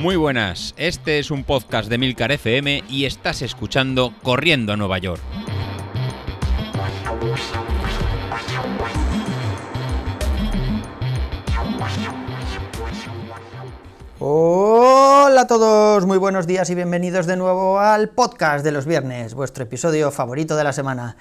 [0.00, 4.96] Muy buenas, este es un podcast de Milcar FM y estás escuchando Corriendo a Nueva
[4.96, 5.20] York.
[14.18, 19.34] Hola a todos, muy buenos días y bienvenidos de nuevo al podcast de los viernes,
[19.34, 21.18] vuestro episodio favorito de la semana.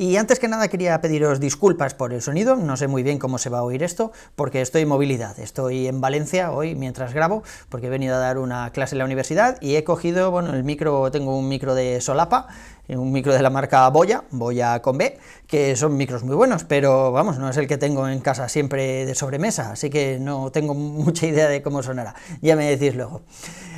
[0.00, 3.36] Y antes que nada quería pediros disculpas por el sonido, no sé muy bien cómo
[3.36, 7.42] se va a oír esto, porque estoy en movilidad, estoy en Valencia hoy mientras grabo,
[7.68, 10.62] porque he venido a dar una clase en la universidad y he cogido, bueno, el
[10.62, 12.46] micro, tengo un micro de solapa,
[12.96, 17.12] un micro de la marca Boya, Boya con B, que son micros muy buenos, pero
[17.12, 20.74] vamos, no es el que tengo en casa siempre de sobremesa, así que no tengo
[20.74, 23.22] mucha idea de cómo sonará, ya me decís luego.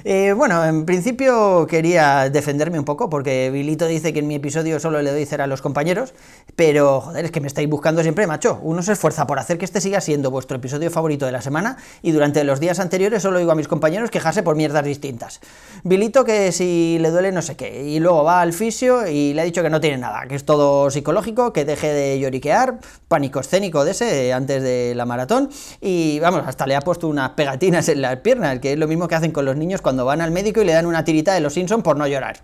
[0.05, 4.81] Eh, bueno, en principio quería defenderme un poco, porque Vilito dice que en mi episodio
[4.81, 6.15] solo le doy cera a los compañeros,
[6.57, 8.59] pero joder, es que me estáis buscando siempre, macho.
[8.63, 11.77] Uno se esfuerza por hacer que este siga siendo vuestro episodio favorito de la semana,
[12.01, 15.41] y durante los días anteriores solo digo a mis compañeros quejarse por mierdas distintas.
[15.85, 19.43] Vilito que si le duele no sé qué, y luego va al fisio y le
[19.43, 23.41] ha dicho que no tiene nada, que es todo psicológico, que deje de lloriquear, pánico
[23.41, 27.89] escénico de ese antes de la maratón, y vamos, hasta le ha puesto unas pegatinas
[27.89, 30.31] en las piernas, que es lo mismo que hacen con los niños cuando van al
[30.31, 32.37] médico y le dan una tirita de los Simpsons por no llorar.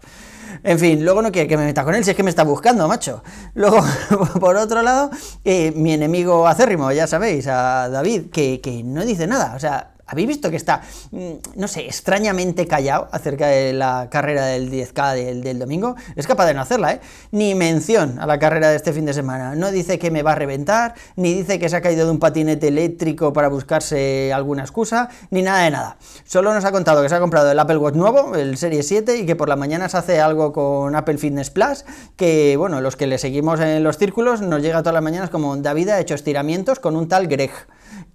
[0.63, 2.45] En fin, luego no quiere que me meta con él, si es que me está
[2.45, 3.23] buscando, macho.
[3.55, 3.85] Luego,
[4.41, 5.11] por otro lado,
[5.45, 9.55] eh, mi enemigo acérrimo, ya sabéis, a David, que, que no dice nada.
[9.55, 14.47] O sea, ¿Habéis visto que está, mm, no sé, extrañamente callado acerca de la carrera
[14.47, 15.97] del 10K del, domingo?
[16.15, 17.01] Es capaz de no hacerla, ¿eh?
[17.33, 19.57] Ni mención a la carrera de este fin de semana.
[19.57, 22.21] No dice que me va a reventar, ni dice que se ha caído de un
[22.21, 25.97] patinete eléctrico para buscarse alguna excusa, ni nada de nada.
[26.25, 29.17] Solo nos ha contado que se ha comprado el Apple Watch nuevo, el Serie 7,
[29.17, 31.85] y que por la mañana se hace algo con Apple Fitness Plus,
[32.15, 35.57] que, bueno, los que le seguimos en los círculos nos llega todas las mañanas como
[35.57, 37.51] David ha hecho estiramientos con un tal Greg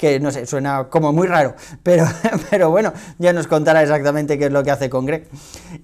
[0.02, 2.06] que no sé, suena como muy raro, pero,
[2.50, 5.28] pero bueno, ya nos contará exactamente qué es lo que hace con Greg.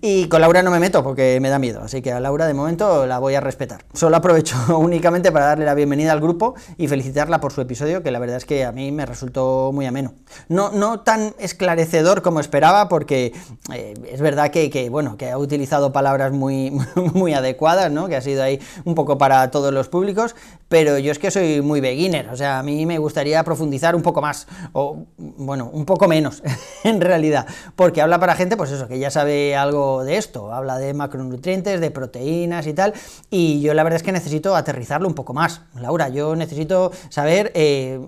[0.01, 2.55] Y con Laura no me meto porque me da miedo, así que a Laura de
[2.55, 3.85] momento la voy a respetar.
[3.93, 8.09] Solo aprovecho únicamente para darle la bienvenida al grupo y felicitarla por su episodio, que
[8.09, 10.15] la verdad es que a mí me resultó muy ameno.
[10.49, 13.33] No, no tan esclarecedor como esperaba, porque
[13.71, 18.07] eh, es verdad que, que, bueno, que ha utilizado palabras muy, muy adecuadas, ¿no?
[18.07, 20.35] que ha sido ahí un poco para todos los públicos,
[20.69, 24.06] pero yo es que soy muy beginner, o sea, a mí me gustaría profundizar un
[24.07, 26.41] poco más, o bueno, un poco menos,
[26.85, 27.45] en realidad,
[27.75, 31.81] porque habla para gente, pues eso, que ya sabe algo de esto, habla de macronutrientes,
[31.81, 32.93] de proteínas y tal,
[33.29, 35.61] y yo la verdad es que necesito aterrizarlo un poco más.
[35.75, 37.99] Laura, yo necesito saber, eh,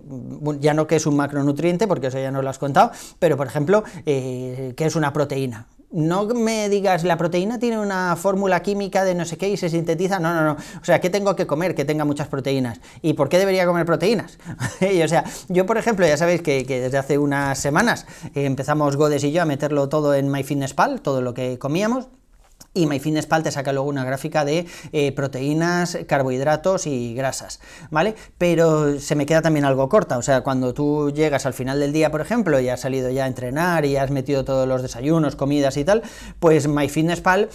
[0.61, 3.47] ya no qué es un macronutriente, porque eso ya no lo has contado, pero por
[3.47, 9.03] ejemplo, eh, qué es una proteína no me digas, la proteína tiene una fórmula química
[9.03, 10.19] de no sé qué y se sintetiza.
[10.19, 10.51] No, no, no.
[10.53, 12.79] O sea, ¿qué tengo que comer que tenga muchas proteínas?
[13.01, 14.37] ¿Y por qué debería comer proteínas?
[15.03, 18.05] o sea, yo, por ejemplo, ya sabéis que, desde hace unas semanas
[18.35, 22.07] empezamos Godes y yo a meterlo todo en MyFitnessPal, todo lo que comíamos.
[22.71, 27.59] Y MyFitnessPal te saca luego una gráfica de eh, proteínas, carbohidratos y grasas,
[27.89, 28.13] ¿vale?
[28.37, 31.91] Pero se me queda también algo corta, o sea, cuando tú llegas al final del
[31.91, 35.35] día, por ejemplo, y has salido ya a entrenar y has metido todos los desayunos,
[35.35, 36.03] comidas y tal,
[36.39, 37.49] pues MyFitnessPal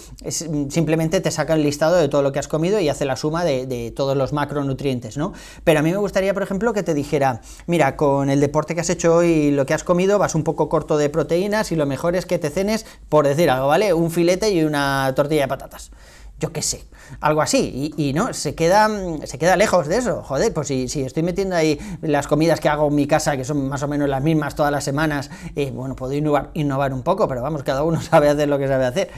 [0.69, 3.45] simplemente te saca el listado de todo lo que has comido y hace la suma
[3.45, 5.31] de, de todos los macronutrientes, ¿no?
[5.63, 8.81] Pero a mí me gustaría, por ejemplo, que te dijera, mira, con el deporte que
[8.81, 11.77] has hecho hoy y lo que has comido, vas un poco corto de proteínas y
[11.77, 13.93] lo mejor es que te cenes, por decir algo, ¿vale?
[13.93, 15.91] Un filete y una tortilla de patatas.
[16.37, 16.83] Yo qué sé,
[17.21, 18.89] algo así, y, no, se queda,
[19.25, 22.67] se queda lejos de eso, joder, pues si, si, estoy metiendo ahí las comidas que
[22.67, 25.71] hago en mi casa, que son más o menos las mismas todas las semanas, eh,
[25.73, 28.85] bueno, puedo innovar, innovar un poco, pero vamos, cada uno sabe hacer lo que sabe
[28.85, 29.11] hacer.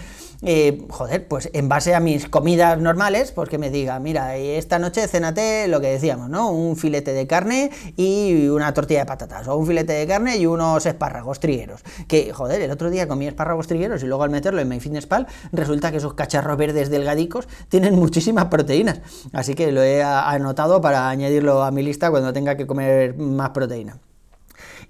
[0.44, 4.78] Eh, joder, pues en base a mis comidas normales, pues que me diga, mira, esta
[4.78, 6.52] noche cénate lo que decíamos, ¿no?
[6.52, 10.46] Un filete de carne y una tortilla de patatas, o un filete de carne y
[10.46, 11.82] unos espárragos trigueros.
[12.08, 15.92] Que, joder, el otro día comí espárragos trigueros y luego al meterlo en MyFitnessPal, resulta
[15.92, 19.02] que esos cacharros verdes delgadicos tienen muchísimas proteínas.
[19.34, 23.50] Así que lo he anotado para añadirlo a mi lista cuando tenga que comer más
[23.50, 23.98] proteína.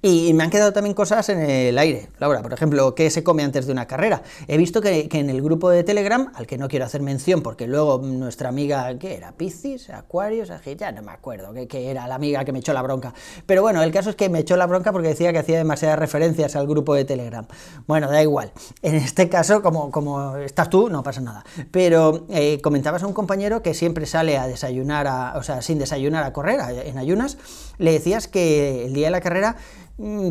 [0.01, 2.09] Y me han quedado también cosas en el aire.
[2.19, 4.21] Laura, por ejemplo, ¿qué se come antes de una carrera?
[4.47, 7.67] He visto que, en el grupo de Telegram, al que no quiero hacer mención porque
[7.67, 9.31] luego nuestra amiga, ¿qué era?
[9.31, 9.89] ¿Piscis?
[9.89, 10.51] ¿Acuarios?
[10.77, 13.13] Ya no me acuerdo, que, era la amiga que me echó la bronca.
[13.45, 15.99] Pero bueno, el caso es que me echó la bronca porque decía que hacía demasiadas
[15.99, 17.47] referencias al grupo de Telegram.
[17.87, 18.51] Bueno, da igual.
[18.81, 21.43] En este caso, como, como estás tú, no pasa nada.
[21.71, 26.23] Pero eh, comentabas a un compañero que siempre sale a desayunar, o sea, sin desayunar
[26.23, 27.37] a correr, en ayunas,
[27.77, 29.56] le decías que el día de la carrera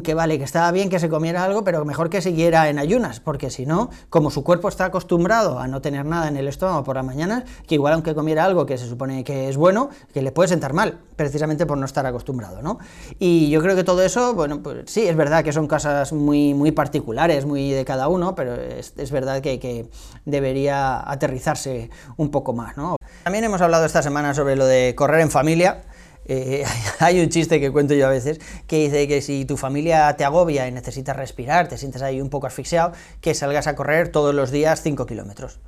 [0.02, 3.18] que vale, que estaba bien que se comiera algo, pero mejor que siguiera en ayunas,
[3.18, 6.84] porque si no, como su cuerpo está acostumbrado a no tener nada en el estómago
[6.84, 10.22] por la mañana, que igual aunque comiera algo que se supone que es bueno, que
[10.22, 12.78] le puede sentar mal, precisamente por no estar acostumbrado, ¿no?
[13.18, 16.54] Y yo creo que todo eso, bueno, pues sí, es verdad que son cosas muy,
[16.54, 19.90] muy particulares, muy de cada uno, pero es, es verdad que, que
[20.24, 22.96] debería aterrizarse un poco más, ¿no?
[23.24, 25.82] También hemos hablado esta semana sobre lo de correr en familia.
[26.28, 26.64] Eh,
[26.98, 30.24] hay un chiste que cuento yo a veces que dice que si tu familia te
[30.24, 34.34] agobia y necesitas respirar, te sientes ahí un poco asfixiado, que salgas a correr todos
[34.34, 35.60] los días 5 kilómetros.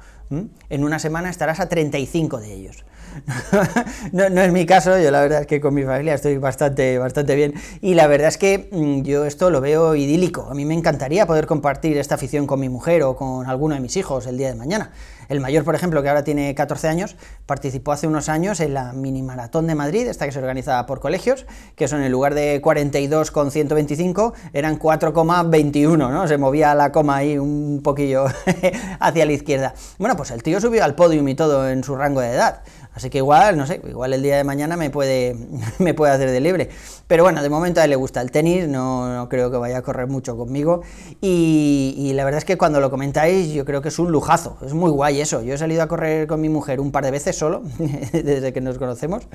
[0.69, 2.85] En una semana estarás a 35 de ellos.
[4.13, 7.35] no, es mi caso, yo la verdad es que con mi familia estoy bastante, bastante
[7.35, 10.47] bien y la verdad es que mm, yo esto lo veo idílico.
[10.51, 13.81] A mí me encantaría poder compartir esta afición con mi mujer o con alguno de
[13.81, 14.91] mis hijos el día de mañana.
[15.29, 18.93] El mayor, por ejemplo, que ahora tiene 14 años, participó hace unos años en la
[18.93, 21.45] mini maratón de Madrid, esta que se organiza por colegios,
[21.77, 26.27] que son en lugar de 42 con 125, eran 4,21, ¿no?
[26.27, 28.25] Se movía la coma ahí un poquillo
[29.01, 29.75] hacia la izquierda.
[29.99, 32.63] Bueno, pues el tío subió al podium y todo en su rango de edad.
[32.99, 35.37] Así que igual, no sé, igual el día de mañana me puede,
[35.79, 36.69] me puede hacer de libre.
[37.06, 39.83] Pero bueno, de momento a él le gusta el tenis, no, creo que vaya a
[39.83, 40.83] correr mucho conmigo.
[41.21, 44.75] Y, la verdad es que cuando lo comentáis, yo creo que es un lujazo, es
[44.75, 45.43] muy guay eso.
[45.43, 47.62] Yo he salido a correr con mi mujer un par de veces solo,
[48.12, 49.29] desde que nos conocemos,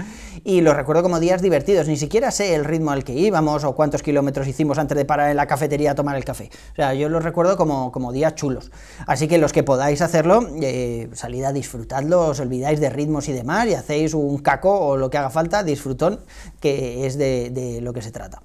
[0.44, 1.88] y lo recuerdo como días divertidos.
[1.88, 5.31] Ni siquiera sé el ritmo al que íbamos o cuántos kilómetros hicimos antes de parar
[5.31, 6.50] en la cafetería a tomar el café.
[6.74, 8.71] O sea, yo lo recuerdo como, como días chulos.
[9.07, 13.31] Así que los que podáis hacerlo, eh, salid a disfrutadlo, os olvidáis de ritmos y
[13.31, 16.19] demás y hacéis un caco o lo que haga falta, disfrutón,
[16.59, 18.41] que es de lo que se trata.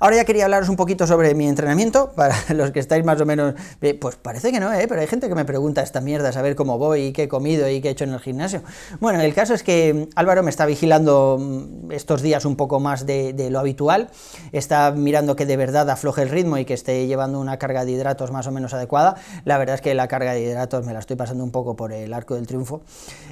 [0.00, 3.26] Ahora ya quería hablaros un poquito sobre mi entrenamiento, para los que estáis más o
[3.26, 4.86] menos, eh, pues parece que no, ¿eh?
[4.88, 7.68] pero hay gente que me pregunta esta mierda, saber cómo voy, y qué he comido
[7.68, 8.62] y qué he hecho en el gimnasio.
[9.00, 13.06] Bueno, el caso es que Álvaro me está vigilando mm, estos días un poco más
[13.06, 14.10] de, lo habitual,
[14.52, 17.92] está mirando que de verdad afloje el ritmo y que esté llevando una carga de
[17.92, 19.16] hidratos más o menos adecuada.
[19.44, 21.92] La verdad es que la carga de hidratos me la estoy pasando un poco por
[21.92, 22.82] el arco del triunfo.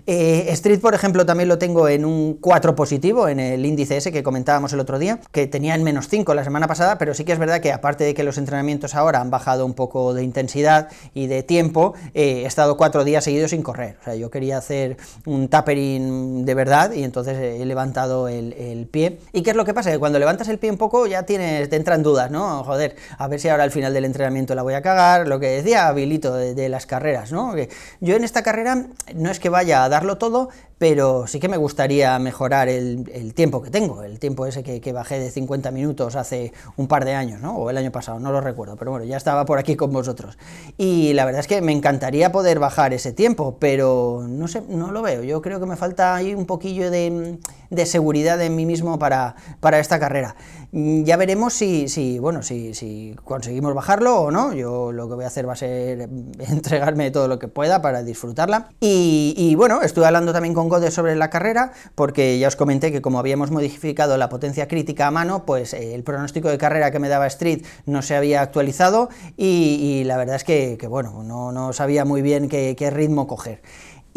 [0.07, 4.13] Eh, Street, por ejemplo, también lo tengo en un 4 positivo, en el índice ese
[4.13, 7.25] que comentábamos el otro día, que tenía en menos 5 la semana pasada, pero sí
[7.25, 10.23] que es verdad que aparte de que los entrenamientos ahora han bajado un poco de
[10.23, 13.97] intensidad y de tiempo, eh, he estado cuatro días seguidos sin correr.
[14.01, 19.19] O sea, yo quería hacer un tapering de verdad y entonces he levantado el, pie.
[19.33, 19.91] ¿Y qué es lo que pasa?
[19.91, 22.63] Que cuando levantas el pie un poco ya tienes, te entran dudas, ¿no?
[22.63, 25.49] Joder, a ver si ahora al final del entrenamiento la voy a cagar, lo que
[25.49, 27.55] decía Habilito de, las carreras, ¿no?
[27.55, 27.71] Que
[28.01, 31.57] yo en esta carrera no es que vaya a darlo todo, pero sí que me
[31.57, 36.53] gustaría mejorar el, tiempo que tengo, el tiempo ese que, bajé de 50 minutos hace
[36.77, 37.57] un par de años, ¿no?
[37.57, 40.37] o el año pasado, no lo recuerdo, pero bueno, ya estaba por aquí con vosotros.
[40.77, 44.93] Y la verdad es que me encantaría poder bajar ese tiempo, pero no sé, no
[44.93, 47.39] lo veo, yo creo que me falta ahí un poquillo de,
[47.87, 50.37] seguridad en mí mismo para, para esta carrera.
[50.73, 55.25] Ya veremos si, si bueno, si, si, conseguimos bajarlo o no, yo lo que voy
[55.25, 56.09] a hacer va a ser
[56.39, 58.69] entregarme todo lo que pueda para disfrutarla.
[58.81, 62.93] Y, y bueno, estuve hablando también con de sobre la carrera, porque ya os comenté
[62.93, 66.91] que como habíamos modificado la potencia crítica a mano, pues eh, el pronóstico de carrera
[66.91, 71.53] que me daba Street no se había actualizado y, la verdad es que, bueno, no,
[71.53, 73.63] no, sabía muy bien qué, qué ritmo coger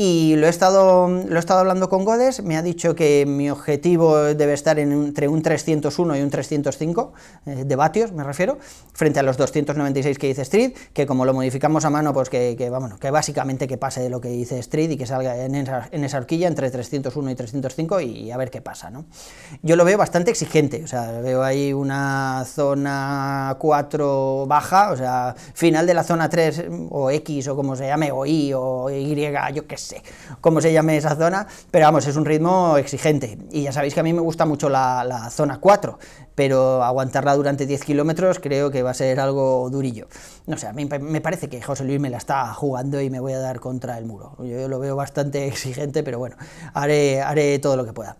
[0.01, 3.49] y lo he, estado, lo he estado hablando con Godes, me ha dicho que mi
[3.49, 7.11] objetivo debe estar entre un 301 y un 305
[7.45, 8.59] eh, de vatios, me refiero,
[8.93, 12.55] frente a los 296 que dice Street, que como lo modificamos a mano, pues que,
[12.57, 15.89] que, que básicamente que pase de lo que dice Street y que salga en esa,
[15.91, 19.03] en esa horquilla entre 301 y 305 y, a ver qué pasa, ¿no?
[19.63, 25.35] Yo lo veo bastante exigente, o sea, veo ahí una zona 4 baja, o sea,
[25.53, 29.13] final de la zona 3 o X o como se llame, o Y o Y,
[29.53, 29.88] yo qué sé
[30.41, 33.37] cómo se llame esa zona, pero vamos, es un ritmo exigente.
[33.51, 35.99] Y ya sabéis que a mí me gusta mucho la, zona 4,
[36.39, 40.07] pero aguantarla durante 10 kilómetros creo que va a ser algo durillo.
[40.47, 43.19] No sé, a mí me parece que José Luis me la está jugando y me
[43.19, 44.37] voy a dar contra el muro.
[44.39, 46.37] Yo lo veo bastante exigente, pero bueno,
[46.73, 48.15] haré, haré todo lo que pueda.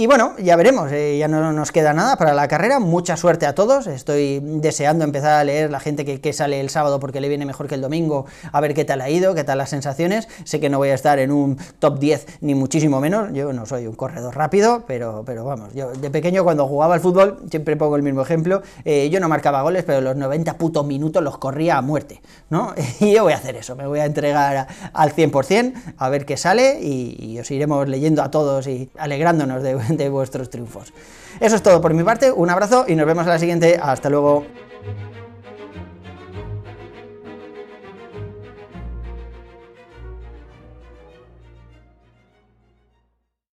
[0.00, 3.44] Y bueno, ya veremos, eh, ya no nos queda nada para la carrera, mucha suerte
[3.44, 7.20] a todos, estoy deseando empezar a leer la gente que, que, sale el sábado porque
[7.20, 9.68] le viene mejor que el domingo, a ver qué tal ha ido, qué tal las
[9.68, 13.52] sensaciones, sé que no voy a estar en un top 10 ni muchísimo menos, yo
[13.52, 17.38] no soy un corredor rápido, pero, pero vamos, yo de pequeño cuando jugaba al fútbol,
[17.60, 21.22] siempre pongo el mismo ejemplo, eh, yo no marcaba goles, pero los 90 putos minutos
[21.22, 22.74] los corría a muerte, ¿no?
[23.00, 26.36] Y yo voy a hacer eso, me voy a entregar al 100%, a ver qué
[26.36, 30.92] sale y, os iremos leyendo a todos y alegrándonos de de vuestros triunfos.
[31.40, 34.08] Eso es todo por mi parte, un abrazo y nos vemos en la siguiente, hasta
[34.10, 34.44] luego.